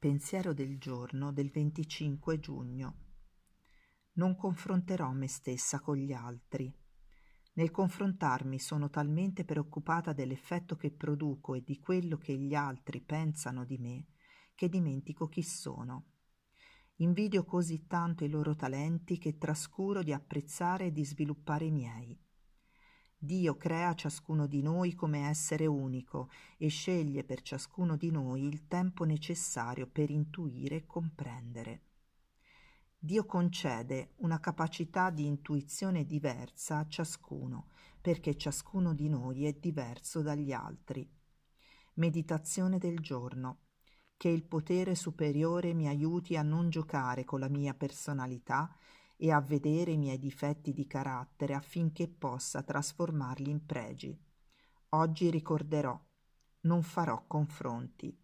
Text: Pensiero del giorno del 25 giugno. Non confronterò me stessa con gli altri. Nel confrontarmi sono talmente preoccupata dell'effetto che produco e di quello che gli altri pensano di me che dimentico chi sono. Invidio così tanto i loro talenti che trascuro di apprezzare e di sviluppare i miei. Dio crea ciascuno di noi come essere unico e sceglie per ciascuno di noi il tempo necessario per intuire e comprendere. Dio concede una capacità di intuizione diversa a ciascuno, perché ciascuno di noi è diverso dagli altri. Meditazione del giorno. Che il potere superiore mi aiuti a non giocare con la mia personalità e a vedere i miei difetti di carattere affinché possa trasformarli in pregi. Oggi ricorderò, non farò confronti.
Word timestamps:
Pensiero 0.00 0.54
del 0.54 0.78
giorno 0.78 1.30
del 1.30 1.50
25 1.50 2.40
giugno. 2.40 2.96
Non 4.12 4.34
confronterò 4.34 5.12
me 5.12 5.28
stessa 5.28 5.78
con 5.80 5.98
gli 5.98 6.14
altri. 6.14 6.74
Nel 7.52 7.70
confrontarmi 7.70 8.58
sono 8.58 8.88
talmente 8.88 9.44
preoccupata 9.44 10.14
dell'effetto 10.14 10.74
che 10.74 10.90
produco 10.90 11.54
e 11.54 11.62
di 11.62 11.78
quello 11.78 12.16
che 12.16 12.34
gli 12.34 12.54
altri 12.54 13.02
pensano 13.02 13.66
di 13.66 13.76
me 13.76 14.06
che 14.54 14.70
dimentico 14.70 15.28
chi 15.28 15.42
sono. 15.42 16.12
Invidio 16.96 17.44
così 17.44 17.86
tanto 17.86 18.24
i 18.24 18.30
loro 18.30 18.56
talenti 18.56 19.18
che 19.18 19.36
trascuro 19.36 20.02
di 20.02 20.14
apprezzare 20.14 20.86
e 20.86 20.92
di 20.92 21.04
sviluppare 21.04 21.66
i 21.66 21.70
miei. 21.72 22.18
Dio 23.30 23.56
crea 23.56 23.94
ciascuno 23.94 24.48
di 24.48 24.60
noi 24.60 24.92
come 24.96 25.28
essere 25.28 25.66
unico 25.66 26.30
e 26.56 26.66
sceglie 26.66 27.22
per 27.22 27.42
ciascuno 27.42 27.94
di 27.94 28.10
noi 28.10 28.42
il 28.42 28.66
tempo 28.66 29.04
necessario 29.04 29.86
per 29.86 30.10
intuire 30.10 30.74
e 30.74 30.84
comprendere. 30.84 31.82
Dio 32.98 33.24
concede 33.26 34.14
una 34.16 34.40
capacità 34.40 35.10
di 35.10 35.26
intuizione 35.26 36.04
diversa 36.06 36.78
a 36.78 36.88
ciascuno, 36.88 37.68
perché 38.00 38.36
ciascuno 38.36 38.94
di 38.94 39.08
noi 39.08 39.46
è 39.46 39.52
diverso 39.52 40.22
dagli 40.22 40.50
altri. 40.50 41.08
Meditazione 41.94 42.78
del 42.78 42.98
giorno. 42.98 43.60
Che 44.16 44.28
il 44.28 44.42
potere 44.42 44.96
superiore 44.96 45.72
mi 45.72 45.86
aiuti 45.86 46.36
a 46.36 46.42
non 46.42 46.68
giocare 46.68 47.24
con 47.24 47.38
la 47.38 47.48
mia 47.48 47.74
personalità 47.74 48.76
e 49.22 49.30
a 49.30 49.40
vedere 49.42 49.90
i 49.90 49.98
miei 49.98 50.18
difetti 50.18 50.72
di 50.72 50.86
carattere 50.86 51.52
affinché 51.52 52.08
possa 52.08 52.62
trasformarli 52.62 53.50
in 53.50 53.66
pregi. 53.66 54.18
Oggi 54.90 55.28
ricorderò, 55.28 56.00
non 56.62 56.82
farò 56.82 57.22
confronti. 57.26 58.16